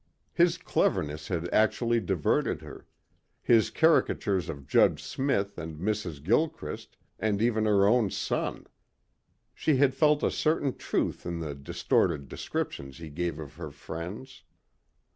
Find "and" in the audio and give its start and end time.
5.59-5.77, 7.19-7.39